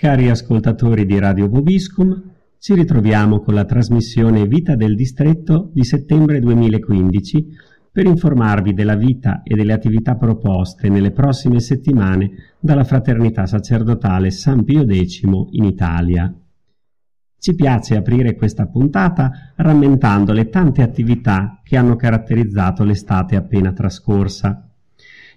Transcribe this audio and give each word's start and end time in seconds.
Cari 0.00 0.30
ascoltatori 0.30 1.04
di 1.04 1.18
Radio 1.18 1.46
Vobiscum, 1.46 2.22
ci 2.58 2.72
ritroviamo 2.72 3.40
con 3.40 3.52
la 3.52 3.66
trasmissione 3.66 4.46
Vita 4.46 4.74
del 4.74 4.96
Distretto 4.96 5.70
di 5.74 5.84
settembre 5.84 6.40
2015 6.40 7.48
per 7.92 8.06
informarvi 8.06 8.72
della 8.72 8.94
vita 8.94 9.42
e 9.42 9.54
delle 9.54 9.74
attività 9.74 10.16
proposte 10.16 10.88
nelle 10.88 11.10
prossime 11.10 11.60
settimane 11.60 12.30
dalla 12.58 12.84
Fraternità 12.84 13.44
Sacerdotale 13.44 14.30
San 14.30 14.64
Pio 14.64 14.86
X 14.86 15.20
in 15.50 15.64
Italia. 15.64 16.34
Ci 17.38 17.54
piace 17.54 17.94
aprire 17.94 18.36
questa 18.36 18.68
puntata 18.68 19.52
rammentando 19.56 20.32
le 20.32 20.48
tante 20.48 20.80
attività 20.80 21.60
che 21.62 21.76
hanno 21.76 21.96
caratterizzato 21.96 22.84
l'estate 22.84 23.36
appena 23.36 23.74
trascorsa. 23.74 24.69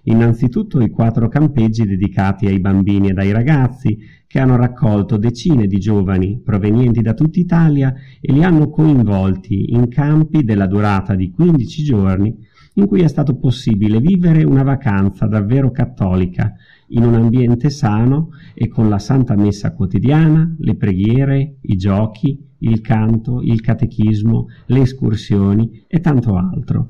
Innanzitutto 0.04 0.80
i 0.80 0.90
quattro 0.90 1.28
campeggi 1.28 1.84
dedicati 1.84 2.46
ai 2.46 2.60
bambini 2.60 3.08
ed 3.08 3.18
ai 3.18 3.32
ragazzi, 3.32 3.98
che 4.26 4.38
hanno 4.38 4.56
raccolto 4.56 5.16
decine 5.16 5.66
di 5.66 5.78
giovani 5.78 6.40
provenienti 6.44 7.00
da 7.00 7.14
tutta 7.14 7.38
Italia 7.38 7.94
e 8.20 8.32
li 8.32 8.42
hanno 8.42 8.68
coinvolti 8.68 9.72
in 9.72 9.88
campi 9.88 10.44
della 10.44 10.66
durata 10.66 11.14
di 11.14 11.30
15 11.30 11.82
giorni 11.84 12.36
in 12.74 12.86
cui 12.86 13.02
è 13.02 13.06
stato 13.06 13.36
possibile 13.36 14.00
vivere 14.00 14.42
una 14.42 14.62
vacanza 14.62 15.26
davvero 15.26 15.70
cattolica, 15.70 16.54
in 16.88 17.04
un 17.04 17.14
ambiente 17.14 17.70
sano 17.70 18.30
e 18.52 18.68
con 18.68 18.88
la 18.88 18.98
Santa 18.98 19.36
Messa 19.36 19.72
quotidiana, 19.72 20.54
le 20.58 20.74
preghiere, 20.74 21.58
i 21.62 21.76
giochi, 21.76 22.38
il 22.58 22.80
canto, 22.80 23.40
il 23.40 23.60
catechismo, 23.60 24.46
le 24.66 24.80
escursioni 24.80 25.84
e 25.86 26.00
tanto 26.00 26.36
altro. 26.36 26.88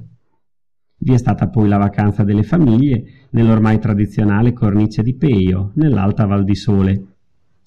Vi 1.04 1.12
è 1.12 1.18
stata 1.18 1.48
poi 1.48 1.68
la 1.68 1.76
vacanza 1.76 2.24
delle 2.24 2.44
famiglie 2.44 3.04
nell'ormai 3.32 3.78
tradizionale 3.78 4.54
cornice 4.54 5.02
di 5.02 5.14
Peio, 5.14 5.72
nell'Alta 5.74 6.24
Val 6.24 6.44
di 6.44 6.54
Sole, 6.54 7.04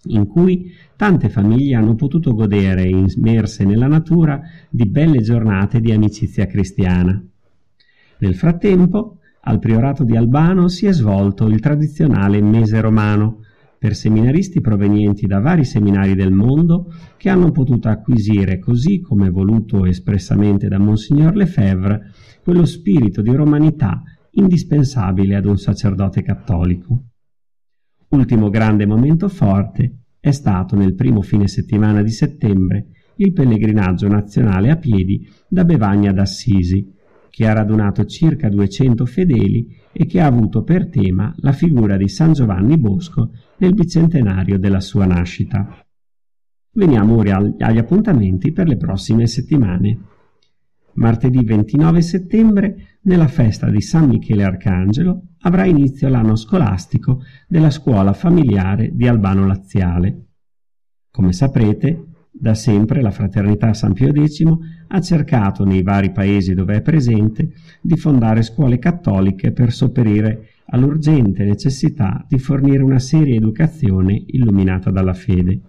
in 0.06 0.26
cui 0.26 0.72
tante 0.96 1.30
famiglie 1.30 1.76
hanno 1.76 1.94
potuto 1.94 2.34
godere, 2.34 2.90
immerse 2.90 3.64
nella 3.64 3.86
natura, 3.86 4.42
di 4.72 4.90
belle 4.90 5.22
giornate 5.22 5.80
di 5.80 5.92
amicizia 5.92 6.48
cristiana. 6.48 7.24
Nel 8.18 8.34
frattempo, 8.34 9.20
al 9.42 9.60
priorato 9.60 10.04
di 10.04 10.18
Albano 10.18 10.68
si 10.68 10.88
è 10.88 10.92
svolto 10.92 11.46
il 11.46 11.60
tradizionale 11.60 12.42
mese 12.42 12.82
romano, 12.82 13.42
per 13.80 13.96
seminaristi 13.96 14.60
provenienti 14.60 15.28
da 15.28 15.40
vari 15.40 15.64
seminari 15.64 16.16
del 16.16 16.32
mondo 16.32 16.92
che 17.18 17.30
hanno 17.30 17.52
potuto 17.52 17.90
acquisire, 17.90 18.60
così 18.60 19.00
come 19.02 19.30
voluto 19.30 19.86
espressamente 19.86 20.68
da 20.68 20.80
Monsignor 20.80 21.36
Lefebvre, 21.36 22.12
quello 22.44 22.66
spirito 22.66 23.22
di 23.22 23.34
romanità 23.34 24.02
indispensabile 24.32 25.36
ad 25.36 25.46
un 25.46 25.58
sacerdote 25.58 26.22
cattolico. 26.22 27.04
Ultimo 28.10 28.50
grande 28.50 28.86
momento 28.86 29.28
forte 29.28 30.00
è 30.20 30.32
stato 30.32 30.76
nel 30.76 30.96
primo 30.96 31.22
fine 31.22 31.48
settimana 31.48 32.02
di 32.02 32.12
settembre 32.12 32.88
il 33.18 33.34
pellegrinaggio 33.34 34.08
nazionale 34.08 34.70
a 34.70 34.78
piedi 34.78 35.28
da 35.48 35.66
Bevagna 35.66 36.12
d'Assisi, 36.12 36.94
che 37.38 37.46
ha 37.46 37.54
radunato 37.54 38.04
circa 38.06 38.50
200 38.50 39.06
fedeli 39.06 39.68
e 39.92 40.08
che 40.08 40.20
ha 40.20 40.26
avuto 40.26 40.64
per 40.64 40.90
tema 40.90 41.32
la 41.42 41.52
figura 41.52 41.96
di 41.96 42.10
San 42.10 42.34
Giovanni 42.34 42.80
Bosco 42.80 43.30
nel 43.58 43.76
bicentenario 43.76 44.58
della 44.58 44.80
sua 44.80 45.06
nascita. 45.06 45.86
Veniamo 46.72 47.16
ora 47.16 47.38
agli 47.38 47.78
appuntamenti 47.78 48.52
per 48.52 48.68
le 48.68 48.78
prossime 48.78 49.28
settimane. 49.28 50.00
Martedì 50.94 51.44
29 51.44 52.02
settembre, 52.02 52.98
nella 53.02 53.28
festa 53.28 53.70
di 53.70 53.82
San 53.82 54.08
Michele 54.08 54.44
Arcangelo, 54.44 55.22
avrà 55.42 55.66
inizio 55.66 56.10
l'anno 56.10 56.36
scolastico 56.36 57.22
della 57.48 57.70
scuola 57.70 58.14
familiare 58.14 58.90
di 58.96 59.08
Albano 59.08 59.46
Laziale. 59.46 60.30
Come 61.12 61.34
saprete, 61.34 62.04
da 62.40 62.54
sempre 62.54 63.02
la 63.02 63.12
Fraternità 63.12 63.74
San 63.74 63.94
Pio 63.94 64.12
X 64.14 64.44
ha 64.88 65.02
cercato 65.02 65.64
nei 65.64 65.82
vari 65.82 66.12
paesi 66.12 66.54
dove 66.54 66.76
è 66.76 66.82
presente 66.82 67.52
di 67.82 67.98
fondare 67.98 68.44
scuole 68.44 68.78
cattoliche 68.78 69.52
per 69.52 69.72
sopperire 69.72 70.50
all'urgente 70.68 71.44
necessità 71.44 72.26
di 72.28 72.38
fornire 72.38 72.84
una 72.84 73.00
seria 73.00 73.36
educazione 73.36 74.24
illuminata 74.28 74.92
dalla 74.92 75.14
fede. 75.14 75.62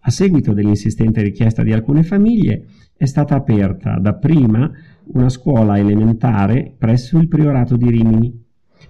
A 0.00 0.10
seguito 0.10 0.52
dell'insistente 0.52 1.20
richiesta 1.20 1.62
di 1.62 1.72
alcune 1.72 2.04
famiglie, 2.04 2.66
è 2.96 3.04
stata 3.04 3.34
aperta 3.34 3.98
dapprima 3.98 4.70
una 5.12 5.28
scuola 5.28 5.78
elementare 5.78 6.74
presso 6.78 7.18
il 7.18 7.28
Priorato 7.28 7.76
di 7.76 7.90
Rimini. 7.90 8.44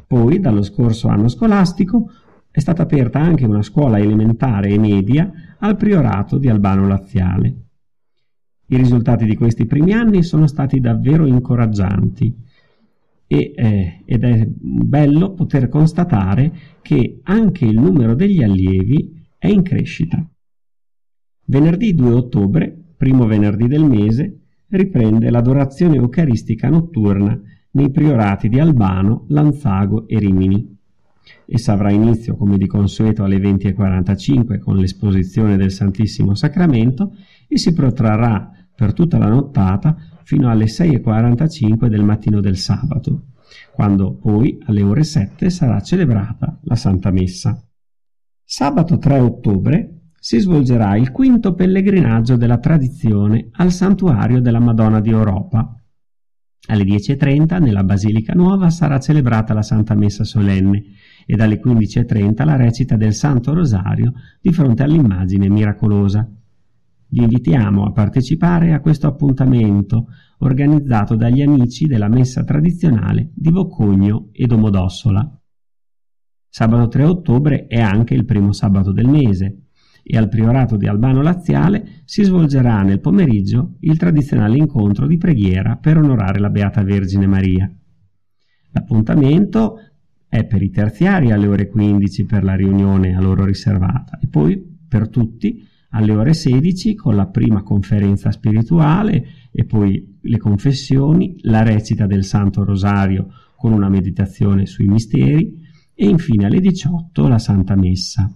Poi, 0.07 0.39
dallo 0.39 0.63
scorso 0.63 1.09
anno 1.09 1.29
scolastico, 1.29 2.11
è 2.57 2.61
stata 2.61 2.85
aperta 2.85 3.21
anche 3.21 3.45
una 3.45 3.61
scuola 3.61 3.99
elementare 3.99 4.71
e 4.71 4.79
media 4.79 5.31
al 5.59 5.77
Priorato 5.77 6.39
di 6.39 6.49
Albano 6.49 6.89
Laziale. 6.89 7.55
I 8.69 8.77
risultati 8.79 9.27
di 9.27 9.37
questi 9.37 9.67
primi 9.67 9.93
anni 9.93 10.23
sono 10.23 10.47
stati 10.47 10.81
davvero 10.81 11.27
incoraggianti 11.27 12.35
e, 13.27 13.53
eh, 13.55 14.03
ed 14.07 14.25
è 14.25 14.47
bello 14.49 15.35
poter 15.35 15.69
constatare 15.69 16.51
che 16.81 17.21
anche 17.25 17.67
il 17.67 17.79
numero 17.79 18.15
degli 18.15 18.43
allievi 18.43 19.23
è 19.37 19.49
in 19.49 19.61
crescita. 19.61 20.27
Venerdì 21.45 21.95
2 21.95 22.11
ottobre 22.11 22.75
primo 22.97 23.27
venerdì 23.27 23.67
del 23.67 23.85
mese, 23.85 24.45
riprende 24.69 25.29
l'adorazione 25.29 25.97
eucaristica 25.97 26.71
notturna 26.71 27.39
nei 27.73 27.91
priorati 27.91 28.49
di 28.49 28.59
Albano, 28.59 29.27
Lanzago 29.29 30.09
e 30.09 30.19
Rimini. 30.19 30.76
Essa 31.47 31.73
avrà 31.73 31.91
inizio, 31.91 32.37
come 32.37 32.59
di 32.59 32.67
consueto, 32.67 33.25
alle 33.25 33.39
20.45 33.39 34.59
con 34.59 34.77
l'esposizione 34.77 35.57
del 35.57 35.71
Santissimo 35.71 36.35
Sacramento 36.35 37.13
e 37.49 37.59
si 37.59 37.73
protrarrà 37.73 38.51
per 38.75 38.93
tutta 38.93 39.19
la 39.19 39.29
nottata 39.29 39.97
fino 40.25 40.51
alle 40.51 40.65
6.45 40.65 41.87
del 41.87 42.03
mattino 42.03 42.41
del 42.41 42.57
sabato, 42.57 43.27
quando 43.73 44.17
poi 44.17 44.59
alle 44.67 44.83
ore 44.83 45.05
7 45.05 45.49
sarà 45.51 45.81
celebrata 45.81 46.59
la 46.63 46.75
Santa 46.75 47.11
Messa. 47.11 47.65
Sabato 48.45 48.99
3 48.99 49.19
ottobre 49.19 50.11
si 50.19 50.39
svolgerà 50.41 50.97
il 50.97 51.13
quinto 51.13 51.55
pellegrinaggio 51.55 52.37
della 52.37 52.59
tradizione 52.59 53.49
al 53.53 53.71
santuario 53.71 54.41
della 54.41 54.59
Madonna 54.59 55.01
di 55.01 55.11
Europa. 55.11 55.81
Alle 56.69 56.83
10.30 56.83 57.61
nella 57.61 57.85
Basilica 57.85 58.33
Nuova 58.35 58.71
sarà 58.71 58.99
celebrata 58.99 59.55
la 59.55 59.63
Santa 59.63 59.95
Messa 59.95 60.25
solenne 60.25 60.83
e 61.27 61.35
alle 61.35 61.61
15.30 61.61 62.45
la 62.45 62.57
recita 62.57 62.97
del 62.97 63.13
Santo 63.13 63.53
Rosario 63.53 64.13
di 64.41 64.53
fronte 64.53 64.85
all'immagine 64.85 65.49
miracolosa. 65.49 66.27
Vi 67.09 67.21
invitiamo 67.21 67.85
a 67.85 67.93
partecipare 67.93 68.73
a 68.73 68.81
questo 68.81 69.09
appuntamento 69.09 70.07
organizzato 70.39 71.17
dagli 71.17 71.43
amici 71.43 71.87
della 71.87 72.09
messa 72.09 72.45
tradizionale 72.45 73.31
di 73.35 73.51
Vocogno 73.51 74.29
e 74.33 74.47
Domodossola. 74.47 75.41
Sabato 76.49 76.89
3 76.89 77.05
ottobre 77.05 77.67
è 77.67 77.81
anche 77.81 78.15
il 78.15 78.25
primo 78.25 78.53
sabato 78.53 78.93
del 78.93 79.09
mese 79.09 79.67
e 80.03 80.17
al 80.17 80.29
priorato 80.29 80.77
di 80.77 80.87
Albano 80.87 81.21
Laziale 81.21 82.03
si 82.05 82.23
svolgerà 82.23 82.83
nel 82.83 83.01
pomeriggio 83.01 83.75
il 83.81 83.97
tradizionale 83.99 84.57
incontro 84.57 85.07
di 85.07 85.19
preghiera 85.19 85.77
per 85.77 85.99
onorare 85.99 86.39
la 86.39 86.49
Beata 86.49 86.83
Vergine 86.83 87.27
Maria. 87.27 87.71
L'appuntamento 88.71 89.79
è 90.29 90.45
per 90.45 90.63
i 90.63 90.71
terziari 90.71 91.31
alle 91.31 91.47
ore 91.47 91.69
15 91.69 92.25
per 92.25 92.45
la 92.45 92.55
riunione 92.55 93.15
a 93.15 93.21
loro 93.21 93.45
riservata 93.45 94.19
e 94.21 94.27
poi 94.27 94.63
per 94.89 95.09
tutti 95.09 95.67
alle 95.91 96.13
ore 96.13 96.35
16 96.35 96.95
con 96.95 97.17
la 97.17 97.27
prima 97.27 97.63
conferenza 97.63 98.31
spirituale 98.31 99.27
e 99.51 99.65
poi 99.65 100.19
le 100.21 100.39
confessioni, 100.39 101.37
la 101.43 101.63
recita 101.63 102.07
del 102.07 102.25
Santo 102.25 102.65
Rosario 102.65 103.29
con 103.57 103.73
una 103.73 103.89
meditazione 103.89 104.67
sui 104.67 104.87
misteri 104.87 105.65
e 105.95 106.07
infine 106.07 106.47
alle 106.47 106.61
18 106.61 107.29
la 107.29 107.39
Santa 107.39 107.75
Messa. 107.75 108.31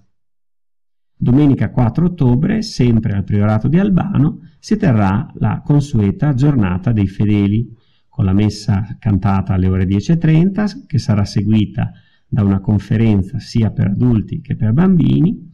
Domenica 1.14 1.70
4 1.70 2.06
ottobre, 2.06 2.62
sempre 2.62 3.12
al 3.12 3.24
Priorato 3.24 3.68
di 3.68 3.78
Albano, 3.78 4.38
si 4.58 4.78
terrà 4.78 5.30
la 5.34 5.60
consueta 5.62 6.32
giornata 6.32 6.92
dei 6.92 7.08
fedeli, 7.08 7.76
con 8.20 8.28
la 8.28 8.34
messa 8.34 8.98
cantata 8.98 9.54
alle 9.54 9.68
ore 9.68 9.86
10.30, 9.86 10.84
che 10.86 10.98
sarà 10.98 11.24
seguita 11.24 11.90
da 12.28 12.44
una 12.44 12.60
conferenza 12.60 13.38
sia 13.38 13.70
per 13.70 13.86
adulti 13.86 14.42
che 14.42 14.56
per 14.56 14.74
bambini, 14.74 15.50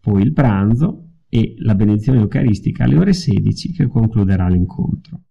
poi 0.00 0.22
il 0.22 0.32
pranzo 0.32 1.08
e 1.28 1.56
la 1.58 1.74
benedizione 1.74 2.20
eucaristica 2.20 2.84
alle 2.84 2.98
ore 2.98 3.12
16 3.12 3.72
che 3.72 3.88
concluderà 3.88 4.46
l'incontro. 4.48 5.22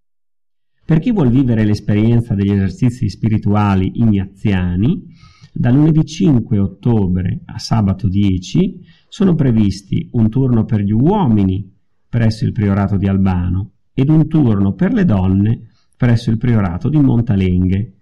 Per 0.86 1.00
chi 1.00 1.14
vuol 1.14 1.30
vivere 1.30 1.64
l'esperienza 1.64 2.36
degli 2.36 2.52
esercizi 2.52 3.08
spirituali 3.08 4.02
ignaziani, 4.02 5.06
da 5.54 5.72
lunedì 5.72 6.04
5 6.04 6.60
ottobre 6.60 7.44
a 7.46 7.60
sabato 7.60 8.10
10 8.10 8.82
sono 9.08 9.36
previsti 9.36 10.10
un 10.12 10.30
turno 10.30 10.66
per 10.66 10.82
gli 10.82 10.92
uomini 10.92 11.66
presso 12.10 12.44
il 12.44 12.52
priorato 12.52 12.98
di 12.98 13.08
Albano 13.08 13.72
ed 13.94 14.10
un 14.10 14.28
turno 14.28 14.74
per 14.74 14.92
le 14.92 15.06
donne 15.06 15.68
presso 16.04 16.30
il 16.30 16.38
priorato 16.38 16.90
di 16.90 16.98
Montalenghe. 16.98 17.94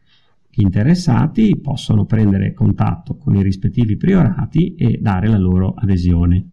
Gli 0.49 0.63
interessati 0.63 1.59
possono 1.59 2.05
prendere 2.05 2.51
contatto 2.51 3.15
con 3.15 3.35
i 3.35 3.43
rispettivi 3.43 3.95
priorati 3.95 4.73
e 4.73 4.97
dare 4.99 5.27
la 5.27 5.37
loro 5.37 5.75
adesione. 5.75 6.49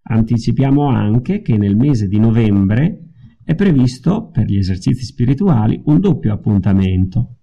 Anticipiamo 0.00 0.86
anche 0.86 1.42
che 1.42 1.56
nel 1.56 1.74
mese 1.74 2.06
di 2.06 2.20
novembre 2.20 3.08
è 3.42 3.56
previsto 3.56 4.28
per 4.28 4.46
gli 4.46 4.56
esercizi 4.56 5.02
spirituali 5.02 5.82
un 5.86 5.98
doppio 5.98 6.32
appuntamento. 6.32 7.38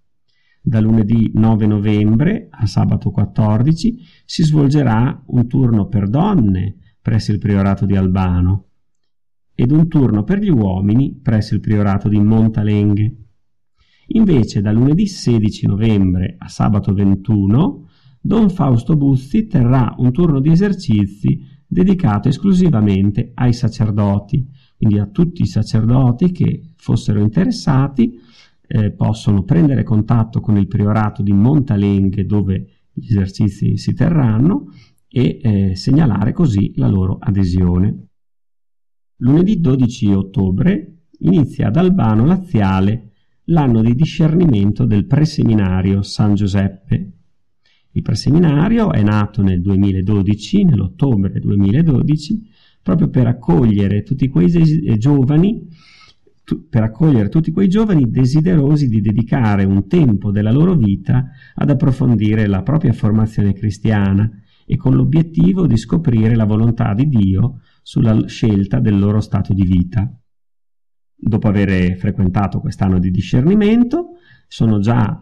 Da 0.62 0.80
lunedì 0.80 1.32
9 1.34 1.68
novembre 1.68 2.48
a 2.50 2.66
sabato 2.66 3.12
14 3.12 3.98
si 4.24 4.42
svolgerà 4.42 5.22
un 5.26 5.48
turno 5.48 5.88
per 5.88 6.08
donne 6.08 6.78
presso 7.02 7.34
il 7.34 7.40
priorato 7.40 7.86
di 7.86 7.98
Albano 7.98 8.70
ed 9.56 9.72
un 9.72 9.88
turno 9.88 10.24
per 10.24 10.40
gli 10.40 10.50
uomini 10.50 11.18
presso 11.22 11.54
il 11.54 11.62
priorato 11.62 12.10
di 12.10 12.20
Montalenghe. 12.20 13.16
Invece 14.08 14.62
da 14.62 14.72
lunedì 14.72 15.08
16 15.08 15.66
novembre 15.66 16.36
a 16.38 16.48
sabato 16.48 16.94
21 16.94 17.88
Don 18.26 18.50
Fausto 18.50 18.96
Buzzi 18.96 19.46
terrà 19.46 19.94
un 19.98 20.12
turno 20.12 20.40
di 20.40 20.50
esercizi 20.50 21.40
dedicato 21.68 22.28
esclusivamente 22.28 23.32
ai 23.36 23.54
sacerdoti, 23.54 24.50
quindi 24.78 24.98
a 24.98 25.06
tutti 25.06 25.44
i 25.44 25.46
sacerdoti 25.46 26.32
che 26.32 26.74
fossero 26.76 27.22
interessati 27.22 28.20
eh, 28.68 28.92
possono 28.94 29.44
prendere 29.44 29.84
contatto 29.84 30.40
con 30.40 30.58
il 30.58 30.68
priorato 30.68 31.22
di 31.22 31.34
Montalenghe 31.34 32.26
dove 32.26 32.68
gli 32.92 33.12
esercizi 33.12 33.78
si 33.78 33.94
terranno 33.94 34.72
e 35.08 35.40
eh, 35.44 35.76
segnalare 35.76 36.34
così 36.34 36.74
la 36.78 36.88
loro 36.88 37.18
adesione. 37.20 38.08
Lunedì 39.20 39.62
12 39.62 40.12
ottobre 40.12 41.04
inizia 41.20 41.68
ad 41.68 41.78
Albano 41.78 42.26
Laziale 42.26 43.12
l'anno 43.46 43.82
di 43.82 43.96
discernimento 43.96 44.86
del 44.86 45.06
preseminario 45.06 46.02
San 46.02 46.36
Giuseppe. 46.36 47.12
Il 47.92 48.02
preseminario 48.02 48.92
è 48.92 49.02
nato 49.04 49.42
nel 49.42 49.62
2012, 49.62 50.66
nell'ottobre 50.66 51.40
2012, 51.40 52.42
proprio 52.82 53.08
per 53.10 53.28
accogliere 53.28 54.04
tutti 54.04 54.28
quei 54.28 54.52
eh, 54.52 54.98
giovani 54.98 55.66
per 56.70 56.84
accogliere 56.84 57.30
tutti 57.30 57.52
quei 57.52 57.68
giovani 57.68 58.12
desiderosi 58.12 58.88
di 58.88 59.02
dedicare 59.02 59.64
un 59.64 59.88
tempo 59.88 60.30
della 60.30 60.52
loro 60.52 60.76
vita 60.76 61.30
ad 61.56 61.70
approfondire 61.72 62.46
la 62.46 62.62
propria 62.62 62.94
formazione 62.94 63.54
cristiana 63.54 64.30
e 64.66 64.78
con 64.78 64.94
l'obiettivo 64.94 65.66
di 65.66 65.78
scoprire 65.78 66.36
la 66.36 66.46
volontà 66.46 66.94
di 66.94 67.08
Dio 67.08 67.62
sulla 67.88 68.26
scelta 68.26 68.80
del 68.80 68.98
loro 68.98 69.22
stato 69.22 69.54
di 69.54 69.62
vita. 69.62 70.12
Dopo 71.16 71.48
aver 71.48 71.96
frequentato 71.98 72.60
quest'anno 72.60 72.98
di 72.98 73.12
discernimento, 73.12 74.14
sono 74.48 74.80
già 74.80 75.20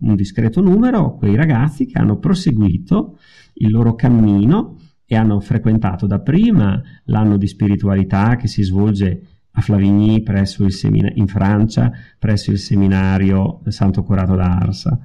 un 0.00 0.14
discreto 0.16 0.60
numero 0.60 1.14
quei 1.14 1.36
ragazzi 1.36 1.86
che 1.86 2.00
hanno 2.00 2.18
proseguito 2.18 3.16
il 3.54 3.70
loro 3.70 3.94
cammino 3.94 4.80
e 5.06 5.14
hanno 5.14 5.38
frequentato 5.38 6.08
dapprima 6.08 6.82
l'anno 7.04 7.36
di 7.36 7.46
spiritualità 7.46 8.34
che 8.34 8.48
si 8.48 8.64
svolge 8.64 9.26
a 9.52 9.60
Flavigny 9.60 10.24
semina- 10.68 11.12
in 11.14 11.28
Francia 11.28 11.92
presso 12.18 12.50
il 12.50 12.58
seminario 12.58 13.62
Santo 13.68 14.02
Curato 14.02 14.34
d'Arsa 14.34 14.98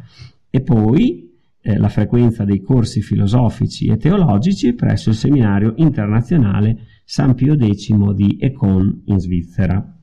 e 0.49 0.61
poi 0.61 1.31
eh, 1.61 1.77
la 1.77 1.89
frequenza 1.89 2.45
dei 2.45 2.61
corsi 2.61 3.01
filosofici 3.01 3.87
e 3.87 3.97
teologici 3.97 4.73
presso 4.73 5.09
il 5.09 5.15
seminario 5.15 5.73
internazionale 5.77 6.93
San 7.07 7.35
Pio 7.35 7.55
X 7.55 7.93
di 8.13 8.37
Econ 8.39 9.03
in 9.05 9.19
Svizzera. 9.19 9.95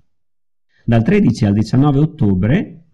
Dal 0.85 1.03
13 1.03 1.47
al 1.47 1.53
19 1.53 1.99
ottobre 1.99 2.85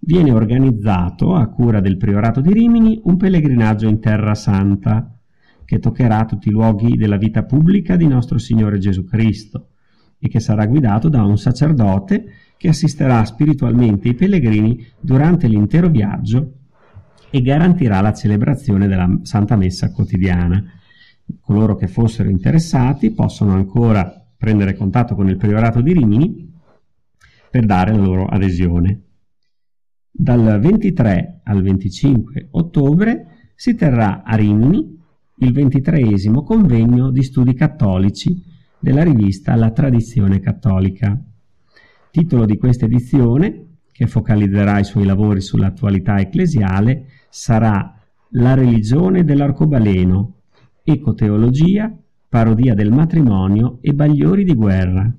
viene 0.00 0.32
organizzato 0.32 1.34
a 1.34 1.48
cura 1.48 1.80
del 1.80 1.96
Priorato 1.96 2.42
di 2.42 2.52
Rimini 2.52 3.00
un 3.04 3.16
pellegrinaggio 3.16 3.88
in 3.88 4.00
Terra 4.00 4.34
Santa 4.34 5.18
che 5.64 5.78
toccherà 5.78 6.26
tutti 6.26 6.48
i 6.48 6.52
luoghi 6.52 6.98
della 6.98 7.16
vita 7.16 7.44
pubblica 7.44 7.96
di 7.96 8.06
nostro 8.06 8.36
Signore 8.36 8.78
Gesù 8.78 9.04
Cristo 9.04 9.68
e 10.18 10.28
che 10.28 10.40
sarà 10.40 10.66
guidato 10.66 11.08
da 11.08 11.24
un 11.24 11.38
sacerdote 11.38 12.26
che 12.58 12.68
assisterà 12.68 13.24
spiritualmente 13.24 14.08
i 14.08 14.14
pellegrini 14.14 14.86
durante 15.00 15.48
l'intero 15.48 15.88
viaggio 15.88 16.52
e 17.30 17.40
garantirà 17.40 18.02
la 18.02 18.12
celebrazione 18.12 18.86
della 18.86 19.20
Santa 19.22 19.56
Messa 19.56 19.90
quotidiana. 19.90 20.62
Coloro 21.40 21.76
che 21.76 21.88
fossero 21.88 22.28
interessati 22.28 23.10
possono 23.12 23.52
ancora 23.52 24.24
prendere 24.36 24.74
contatto 24.74 25.14
con 25.14 25.28
il 25.28 25.36
Priorato 25.36 25.80
di 25.80 25.92
Rimini 25.92 26.52
per 27.50 27.66
dare 27.66 27.92
la 27.92 28.02
loro 28.02 28.26
adesione. 28.26 29.00
Dal 30.10 30.60
23 30.60 31.40
al 31.44 31.62
25 31.62 32.48
ottobre 32.52 33.26
si 33.54 33.74
terrà 33.74 34.22
a 34.22 34.34
Rimini 34.36 35.00
il 35.38 35.52
ventitreesimo 35.52 36.42
convegno 36.42 37.10
di 37.10 37.22
studi 37.22 37.54
cattolici 37.54 38.42
della 38.78 39.02
rivista 39.02 39.54
La 39.54 39.70
Tradizione 39.70 40.40
Cattolica. 40.40 41.18
Titolo 42.10 42.44
di 42.44 42.56
questa 42.56 42.84
edizione, 42.84 43.78
che 43.90 44.06
focalizzerà 44.06 44.78
i 44.78 44.84
suoi 44.84 45.04
lavori 45.04 45.40
sull'attualità 45.40 46.20
ecclesiale, 46.20 47.06
sarà 47.30 47.98
La 48.36 48.54
religione 48.54 49.24
dell'arcobaleno, 49.24 50.33
ecoteologia, 50.84 51.90
parodia 52.28 52.74
del 52.74 52.92
matrimonio 52.92 53.78
e 53.80 53.94
bagliori 53.94 54.44
di 54.44 54.54
guerra. 54.54 55.10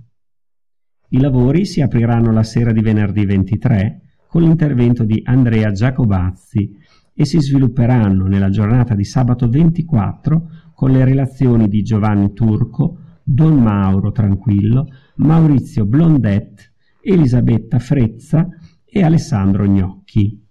I 1.09 1.19
lavori 1.19 1.65
si 1.65 1.81
apriranno 1.81 2.31
la 2.31 2.44
sera 2.44 2.71
di 2.71 2.81
venerdì 2.81 3.25
23 3.25 4.01
con 4.27 4.44
l'intervento 4.44 5.03
di 5.03 5.21
Andrea 5.23 5.71
Giacobazzi 5.71 6.77
e 7.15 7.25
si 7.25 7.39
svilupperanno 7.39 8.27
nella 8.27 8.50
giornata 8.50 8.94
di 8.94 9.06
sabato 9.06 9.50
24 9.50 10.50
con 10.75 10.91
le 10.91 11.03
relazioni 11.03 11.68
di 11.68 11.81
Giovanni 11.81 12.33
Turco, 12.33 12.97
Don 13.23 13.59
Mauro 13.59 14.11
Tranquillo, 14.11 14.87
Maurizio 15.16 15.85
Blondet, 15.85 16.73
Elisabetta 17.01 17.80
Frezza 17.80 18.47
e 18.83 19.04
Alessandro 19.04 19.66
Gnocchi. 19.66 20.44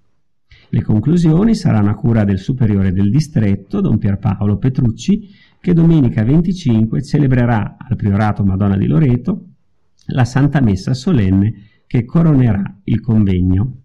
Le 0.74 0.82
conclusioni 0.82 1.54
saranno 1.54 1.90
a 1.90 1.94
cura 1.94 2.24
del 2.24 2.40
superiore 2.40 2.90
del 2.90 3.08
distretto, 3.08 3.80
Don 3.80 3.96
Pierpaolo 3.96 4.58
Petrucci, 4.58 5.28
che 5.60 5.72
domenica 5.72 6.24
25 6.24 7.00
celebrerà 7.00 7.76
al 7.78 7.94
Priorato 7.94 8.42
Madonna 8.42 8.76
di 8.76 8.88
Loreto 8.88 9.50
la 10.06 10.24
Santa 10.24 10.60
Messa 10.60 10.92
solenne 10.92 11.82
che 11.86 12.04
coronerà 12.04 12.80
il 12.82 13.00
convegno. 13.00 13.82